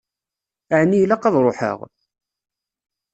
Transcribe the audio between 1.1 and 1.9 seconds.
ad ṛuḥeɣ?